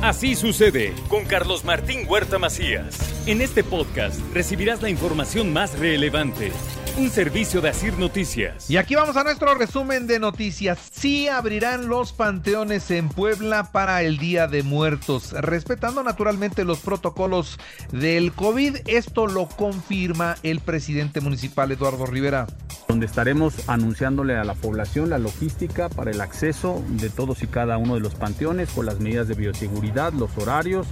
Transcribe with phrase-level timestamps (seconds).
[0.00, 2.96] Así sucede con Carlos Martín Huerta Macías.
[3.26, 6.52] En este podcast recibirás la información más relevante.
[6.96, 8.70] Un servicio de Asir Noticias.
[8.70, 10.78] Y aquí vamos a nuestro resumen de noticias.
[10.92, 17.58] Sí abrirán los panteones en Puebla para el Día de Muertos, respetando naturalmente los protocolos
[17.90, 18.76] del COVID.
[18.86, 22.46] Esto lo confirma el presidente municipal Eduardo Rivera
[22.88, 27.76] donde estaremos anunciándole a la población la logística para el acceso de todos y cada
[27.76, 30.86] uno de los panteones con las medidas de bioseguridad, los horarios,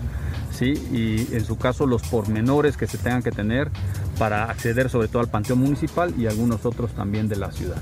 [0.53, 0.75] ¿sí?
[0.93, 3.71] y en su caso los pormenores que se tengan que tener
[4.19, 7.81] para acceder sobre todo al panteón municipal y algunos otros también de la ciudad.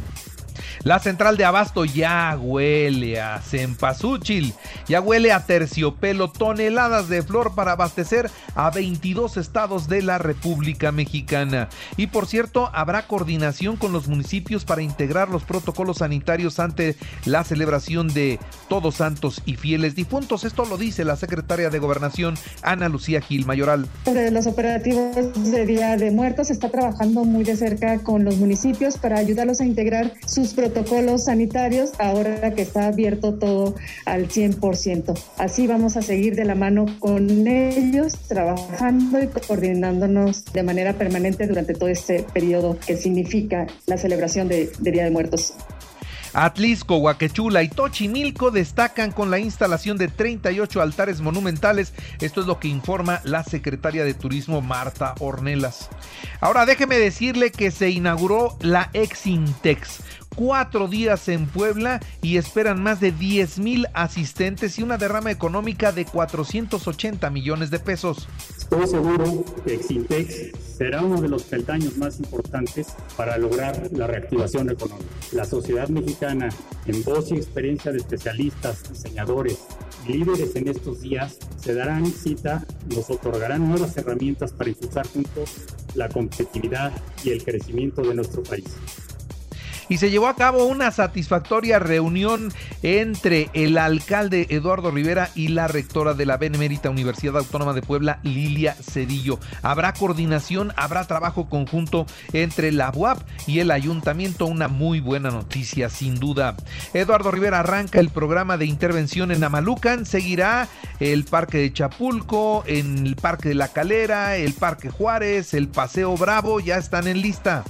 [0.83, 4.55] La central de abasto ya huele a cempasúchil,
[4.89, 10.93] ya huele a terciopelo, toneladas de flor para abastecer a 22 estados de la República
[10.93, 11.69] Mexicana.
[11.97, 17.45] Y por cierto, habrá coordinación con los municipios para integrar los protocolos sanitarios ante la
[17.45, 18.39] celebración de
[18.69, 20.45] Todos Santos y Fieles Difuntos.
[20.45, 23.87] Esto lo dice la secretaria de Gobernación, Ana Lucía Gil Mayoral.
[24.05, 28.99] De los operativos de Día de Muertos está trabajando muy de cerca con los municipios
[28.99, 33.75] para ayudarlos a integrar sus protocolos protocolos sanitarios ahora que está abierto todo
[34.07, 35.15] al 100%.
[35.37, 41.47] Así vamos a seguir de la mano con ellos, trabajando y coordinándonos de manera permanente
[41.47, 45.53] durante todo este periodo que significa la celebración de, Día de Muertos.
[46.33, 51.93] Atlisco, Huaquechula y Tochimilco destacan con la instalación de 38 altares monumentales.
[52.21, 55.91] Esto es lo que informa la secretaria de Turismo Marta Ornelas.
[56.41, 60.01] Ahora déjeme decirle que se inauguró la Exintex
[60.35, 65.93] cuatro días en Puebla y esperan más de 10 mil asistentes y una derrama económica
[65.93, 68.29] de 480 millones de pesos.
[68.57, 74.71] Estoy seguro que Exintex será uno de los peldaños más importantes para lograr la reactivación
[74.71, 75.09] económica.
[75.33, 76.49] La sociedad mexicana,
[76.87, 79.59] en voz y experiencia de especialistas, diseñadores,
[80.09, 82.65] líderes en estos días, se darán cita,
[82.95, 85.51] nos otorgarán nuevas herramientas para impulsar juntos
[85.95, 86.93] la competitividad
[87.23, 88.65] y el crecimiento de nuestro país
[89.89, 92.53] y se llevó a cabo una satisfactoria reunión
[92.83, 98.21] entre el alcalde Eduardo Rivera y la rectora de la Benemérita Universidad Autónoma de Puebla,
[98.23, 99.39] Lilia Cedillo.
[99.63, 105.89] Habrá coordinación, habrá trabajo conjunto entre la UAP y el ayuntamiento, una muy buena noticia
[105.89, 106.57] sin duda.
[106.93, 110.69] Eduardo Rivera arranca el programa de intervención en Amalucan, seguirá
[111.01, 116.61] el Parque de Chapulco, el Parque de la Calera, el Parque Juárez, el Paseo Bravo,
[116.61, 117.65] ya están en lista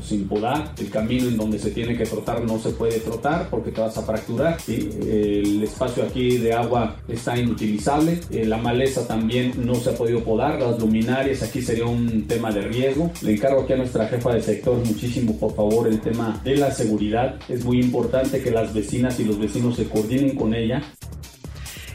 [0.00, 3.72] sin podar, el camino en donde se tiene que trotar no se puede trotar porque
[3.72, 9.54] te vas a fracturar, el espacio aquí de agua está inutilizable, eh, la maleza también
[9.58, 13.10] no se ha podido podar, las luminarias aquí sería un tema de riesgo.
[13.22, 16.70] Le encargo aquí a nuestra jefa de sector muchísimo por favor el tema de la
[16.70, 20.80] seguridad, es muy importante que las vecinas y los vecinos se coordinen con ella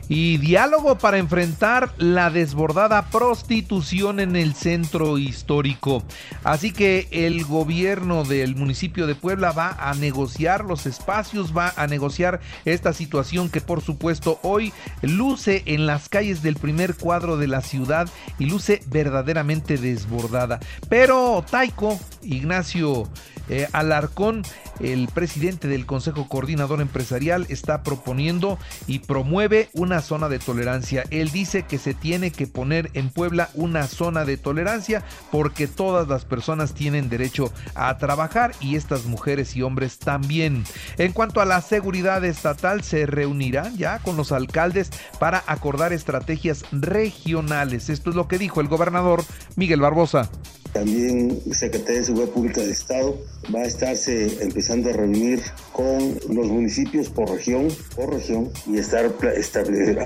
[0.09, 6.03] y diálogo para enfrentar la desbordada prostitución en el centro histórico.
[6.43, 11.87] Así que el gobierno del municipio de Puebla va a negociar los espacios, va a
[11.87, 17.47] negociar esta situación que por supuesto hoy luce en las calles del primer cuadro de
[17.47, 18.09] la ciudad
[18.39, 20.59] y luce verdaderamente desbordada.
[20.89, 23.07] Pero Taiko, Ignacio
[23.49, 24.43] eh, Alarcón,
[24.83, 31.03] el presidente del Consejo Coordinador Empresarial, está proponiendo y promueve una zona de tolerancia.
[31.09, 36.07] Él dice que se tiene que poner en Puebla una zona de tolerancia porque todas
[36.07, 40.63] las personas tienen derecho a trabajar y estas mujeres y hombres también.
[40.97, 46.65] En cuanto a la seguridad estatal, se reunirán ya con los alcaldes para acordar estrategias
[46.71, 47.89] regionales.
[47.89, 49.23] Esto es lo que dijo el gobernador
[49.55, 50.29] Miguel Barbosa.
[50.73, 53.19] También Secretaría de Seguridad Pública del Estado
[53.53, 55.41] va a estarse empezando a reunir
[55.73, 59.11] con los municipios por región, por región, y estar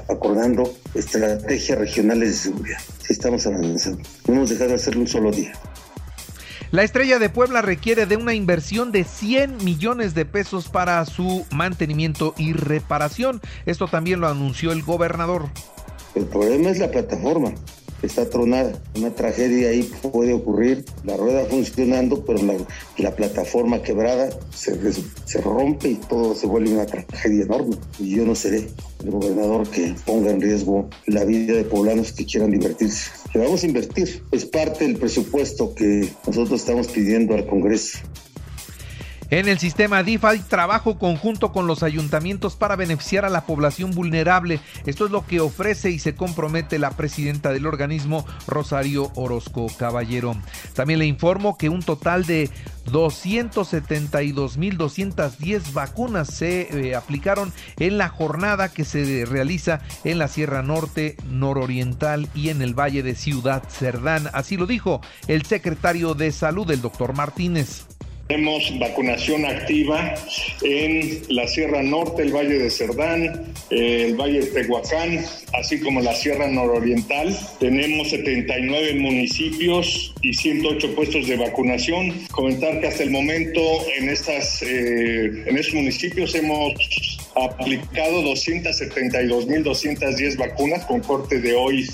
[0.10, 2.80] acordando estrategias regionales de seguridad.
[3.08, 4.02] estamos avanzando.
[4.28, 5.54] No hemos dejado de hacerlo un solo día.
[6.72, 11.46] La estrella de Puebla requiere de una inversión de 100 millones de pesos para su
[11.52, 13.40] mantenimiento y reparación.
[13.68, 15.50] Esto también lo anunció el gobernador.
[16.16, 17.54] El problema es la plataforma
[18.06, 18.74] está tronada.
[18.96, 22.40] Una tragedia ahí puede ocurrir, la rueda funcionando, pero
[22.98, 24.78] la, plataforma quebrada se,
[25.26, 27.78] se, rompe y todo se vuelve una tragedia enorme.
[28.00, 28.68] Y yo no seré
[29.04, 33.12] el gobernador que ponga en riesgo la vida de poblanos que quieran divertirse.
[33.34, 38.00] Le vamos a invertir, es parte del presupuesto que nosotros estamos pidiendo al Congreso.
[39.32, 43.90] En el sistema DIF hay trabajo conjunto con los ayuntamientos para beneficiar a la población
[43.92, 44.60] vulnerable.
[44.86, 50.36] Esto es lo que ofrece y se compromete la presidenta del organismo, Rosario Orozco Caballero.
[50.74, 52.52] También le informo que un total de
[52.92, 61.18] 272.210 vacunas se eh, aplicaron en la jornada que se realiza en la Sierra Norte,
[61.28, 64.30] Nororiental y en el Valle de Ciudad Cerdán.
[64.34, 67.88] Así lo dijo el secretario de Salud, el doctor Martínez.
[68.28, 70.16] Tenemos vacunación activa
[70.64, 75.24] en la Sierra Norte, el Valle de Cerdán, el Valle de Tehuacán,
[75.54, 77.38] así como la Sierra Nororiental.
[77.60, 82.16] Tenemos 79 municipios y 108 puestos de vacunación.
[82.32, 83.62] Comentar que hasta el momento
[83.96, 86.74] en, estas, eh, en estos municipios hemos
[87.36, 91.88] aplicado 272.210 vacunas con corte de hoy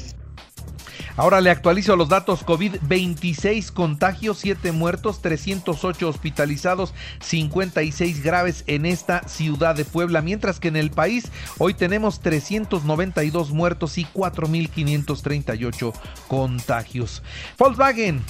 [1.18, 8.86] Ahora le actualizo los datos COVID, 26 contagios, 7 muertos, 308 hospitalizados, 56 graves en
[8.86, 15.94] esta ciudad de Puebla, mientras que en el país hoy tenemos 392 muertos y 4.538
[16.28, 17.24] contagios.
[17.58, 18.22] Volkswagen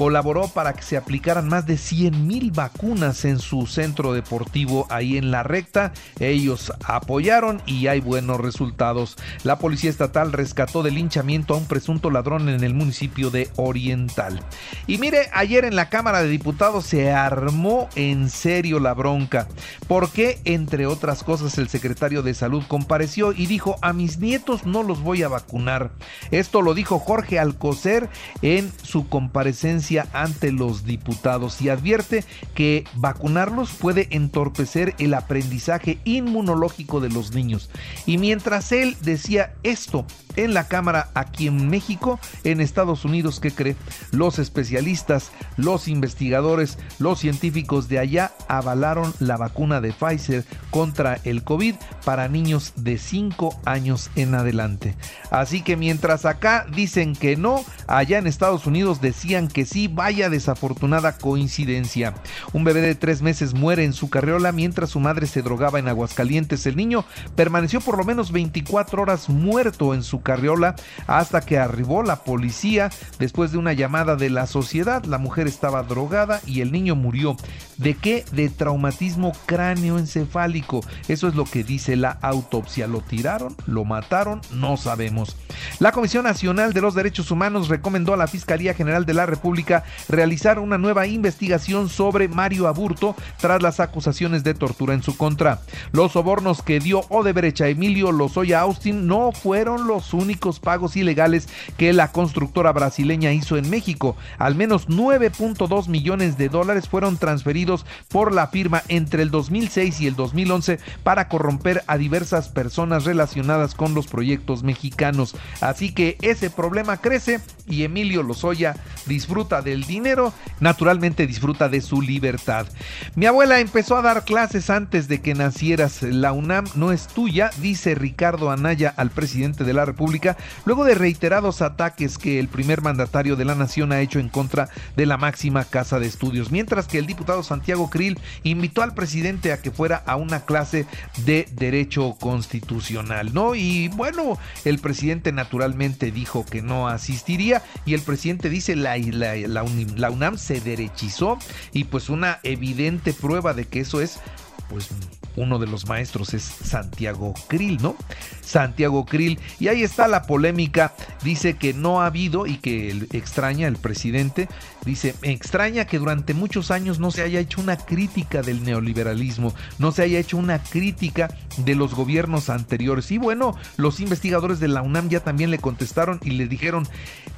[0.00, 5.18] colaboró para que se aplicaran más de 100 mil vacunas en su centro deportivo ahí
[5.18, 5.92] en la recta.
[6.18, 9.18] Ellos apoyaron y hay buenos resultados.
[9.44, 14.40] La policía estatal rescató del linchamiento a un presunto ladrón en el municipio de Oriental.
[14.86, 19.48] Y mire, ayer en la Cámara de Diputados se armó en serio la bronca,
[19.88, 24.82] porque entre otras cosas el secretario de Salud compareció y dijo, a mis nietos no
[24.82, 25.90] los voy a vacunar.
[26.30, 28.08] Esto lo dijo Jorge Alcocer
[28.42, 32.24] en su comparecencia ante los diputados y advierte
[32.54, 37.70] que vacunarlos puede entorpecer el aprendizaje inmunológico de los niños.
[38.06, 40.06] Y mientras él decía esto
[40.36, 43.76] en la Cámara aquí en México, en Estados Unidos, ¿qué cree?
[44.12, 51.44] Los especialistas, los investigadores, los científicos de allá avalaron la vacuna de Pfizer contra el
[51.44, 51.74] COVID
[52.04, 54.94] para niños de 5 años en adelante.
[55.30, 60.30] Así que mientras acá dicen que no, allá en Estados Unidos decían que sí vaya
[60.30, 62.14] desafortunada coincidencia.
[62.52, 65.88] Un bebé de tres meses muere en su carriola mientras su madre se drogaba en
[65.88, 66.66] Aguascalientes.
[66.66, 67.04] El niño
[67.34, 70.76] permaneció por lo menos 24 horas muerto en su carriola
[71.06, 75.04] hasta que arribó la policía después de una llamada de la sociedad.
[75.04, 77.36] La mujer estaba drogada y el niño murió.
[77.76, 78.24] ¿De qué?
[78.32, 80.80] De traumatismo cráneoencefálico.
[81.08, 82.86] Eso es lo que dice la autopsia.
[82.86, 83.56] ¿Lo tiraron?
[83.66, 84.40] ¿Lo mataron?
[84.52, 85.36] No sabemos.
[85.78, 89.84] La Comisión Nacional de los Derechos Humanos recomendó a la Fiscalía General de la República
[90.06, 95.62] realizar una nueva investigación sobre Mario Aburto tras las acusaciones de tortura en su contra.
[95.92, 101.48] Los sobornos que dio Odebrecht a Emilio Lozoya Austin no fueron los únicos pagos ilegales
[101.78, 104.14] que la constructora brasileña hizo en México.
[104.36, 110.06] Al menos 9.2 millones de dólares fueron transferidos por la firma entre el 2006 y
[110.06, 115.34] el 2011 para corromper a diversas personas relacionadas con los proyectos mexicanos.
[115.62, 117.40] Así que ese problema crece
[117.70, 118.76] y Emilio Lozoya
[119.06, 122.66] disfruta del dinero, naturalmente disfruta de su libertad.
[123.14, 126.02] Mi abuela empezó a dar clases antes de que nacieras.
[126.02, 130.94] La UNAM no es tuya, dice Ricardo Anaya al presidente de la República, luego de
[130.94, 135.16] reiterados ataques que el primer mandatario de la nación ha hecho en contra de la
[135.16, 136.50] máxima casa de estudios.
[136.50, 140.86] Mientras que el diputado Santiago Krill invitó al presidente a que fuera a una clase
[141.24, 143.54] de derecho constitucional, ¿no?
[143.54, 147.49] Y bueno, el presidente naturalmente dijo que no asistiría
[147.84, 151.38] y el presidente dice la, la, la, UNAM se derechizó
[151.72, 154.20] y pues una evidente prueba de que eso es
[154.68, 154.88] pues
[155.36, 157.96] uno de los maestros es Santiago Krill, ¿no?
[158.42, 159.38] Santiago Krill.
[159.58, 160.94] Y ahí está la polémica.
[161.22, 164.48] Dice que no ha habido y que extraña el presidente.
[164.84, 169.54] Dice, me extraña que durante muchos años no se haya hecho una crítica del neoliberalismo,
[169.78, 173.10] no se haya hecho una crítica de los gobiernos anteriores.
[173.10, 176.88] Y bueno, los investigadores de la UNAM ya también le contestaron y le dijeron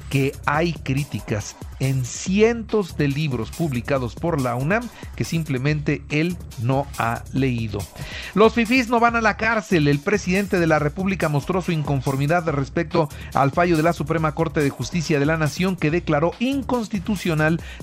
[0.09, 6.85] que hay críticas en cientos de libros publicados por la UNAM que simplemente él no
[6.99, 7.79] ha leído.
[8.35, 9.87] Los fifís no van a la cárcel.
[9.87, 14.61] El presidente de la República mostró su inconformidad respecto al fallo de la Suprema Corte
[14.61, 17.32] de Justicia de la Nación que declaró inconstitucional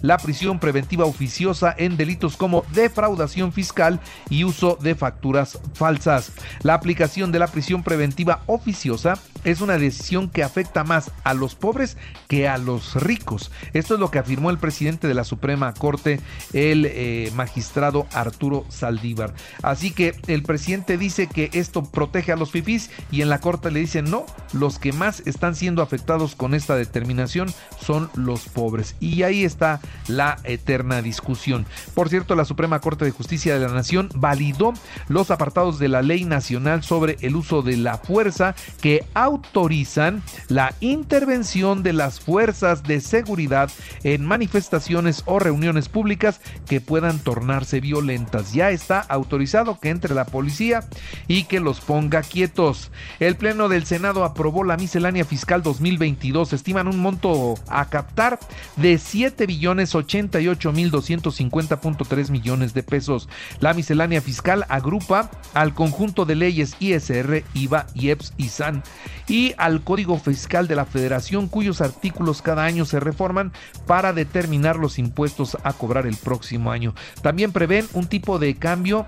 [0.03, 6.33] la prisión preventiva oficiosa en delitos como defraudación fiscal y uso de facturas falsas.
[6.63, 11.55] La aplicación de la prisión preventiva oficiosa es una decisión que afecta más a los
[11.55, 11.97] pobres
[12.29, 13.51] que a los ricos.
[13.73, 16.21] Esto es lo que afirmó el presidente de la Suprema Corte,
[16.53, 19.35] el eh, magistrado Arturo Saldívar.
[19.63, 23.71] Así que el presidente dice que esto protege a los fifís y en la Corte
[23.71, 28.97] le dicen no, los que más están siendo afectados con esta determinación son los pobres.
[29.01, 31.67] Y ahí está la eterna discusión.
[31.95, 34.73] Por cierto, la Suprema Corte de Justicia de la Nación validó
[35.09, 40.75] los apartados de la Ley Nacional sobre el uso de la fuerza que autorizan la
[40.81, 43.71] intervención de las fuerzas de seguridad
[44.03, 48.53] en manifestaciones o reuniones públicas que puedan tornarse violentas.
[48.53, 50.85] Ya está autorizado que entre la policía
[51.29, 52.91] y que los ponga quietos.
[53.21, 56.53] El Pleno del Senado aprobó la miscelánea fiscal 2022.
[56.53, 58.39] Estiman un monto a captar
[58.77, 63.29] de 7 billones 88 mil 250.3 millones de pesos.
[63.61, 68.83] La miscelánea fiscal agrupa al conjunto de leyes ISR, IVA, IEPS y SAN
[69.31, 73.53] y al Código Fiscal de la Federación cuyos artículos cada año se reforman
[73.87, 76.95] para determinar los impuestos a cobrar el próximo año.
[77.23, 79.07] También prevén un tipo de cambio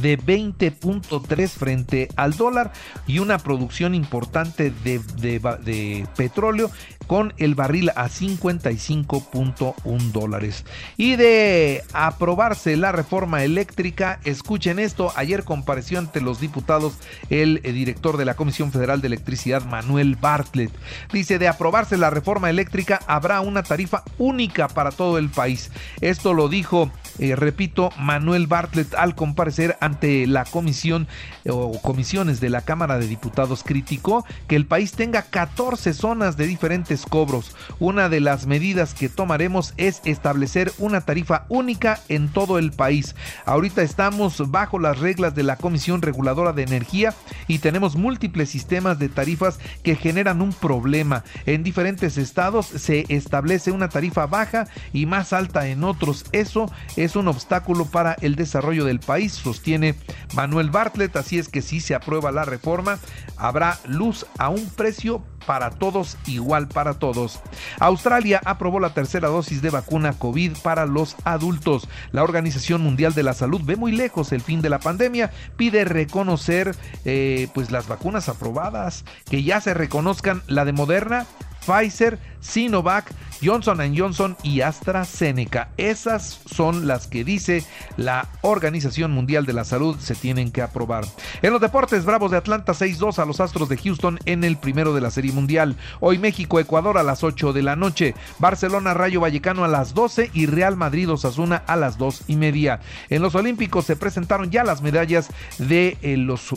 [0.00, 2.72] de 20.3 frente al dólar
[3.06, 6.68] y una producción importante de, de, petróleo
[7.06, 10.64] con el barril a 55.1 dólares.
[10.96, 16.94] Y de aprobarse la reforma eléctrica, escuchen esto, ayer compareció ante los diputados
[17.30, 20.72] el eh, director de la Comisión Federal de Electricidad, Manuel Bartlett.
[21.12, 25.70] Dice, de aprobarse la reforma eléctrica, habrá una tarifa única para todo el país.
[26.00, 31.06] Esto lo dijo, eh, repito, Manuel Bartlett al comparecer ante la comisión
[31.44, 33.62] eh, o comisiones de la Cámara de Diputados.
[33.64, 37.54] Criticó que el país tenga 14 zonas de diferentes cobros.
[37.78, 43.14] Una de las medidas que tomaremos es establecer una tarifa única en todo el país.
[43.44, 47.14] Ahorita estamos bajo las reglas de la Comisión Reguladora de Energía
[47.48, 51.24] y tenemos múltiples sistemas de tarifas que generan un problema.
[51.46, 56.24] En diferentes estados se establece una tarifa baja y más alta en otros.
[56.32, 59.94] Eso es un obstáculo para el desarrollo del país, sostiene
[60.34, 61.16] Manuel Bartlett.
[61.16, 62.98] Así es que si se aprueba la reforma,
[63.36, 67.40] habrá luz a un precio para todos, igual para todos.
[67.80, 71.88] Australia aprobó la tercera dosis de vacuna COVID para los adultos.
[72.12, 75.84] La Organización Mundial de la Salud ve muy lejos el fin de la pandemia, pide
[75.84, 76.74] reconocer
[77.04, 81.26] eh, pues las vacunas aprobadas, que ya se reconozcan la de Moderna,
[81.66, 83.10] Pfizer, Sinovac,
[83.42, 85.68] Johnson Johnson y AstraZeneca.
[85.76, 87.64] Esas son las que dice
[87.96, 91.04] la Organización Mundial de la Salud se tienen que aprobar.
[91.42, 94.94] En los deportes, Bravos de Atlanta 6-2 a los Astros de Houston en el primero
[94.94, 95.76] de la Serie Mundial.
[96.00, 98.14] Hoy México, Ecuador a las 8 de la noche.
[98.38, 102.80] Barcelona, Rayo Vallecano a las 12 y Real Madrid, Osasuna a las 2 y media.
[103.10, 106.50] En los Olímpicos se presentaron ya las medallas de eh, los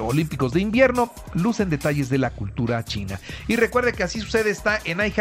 [0.00, 1.12] Olímpicos de invierno.
[1.34, 3.20] Lucen detalles de la cultura china.
[3.48, 5.00] Y recuerde que así sucede está en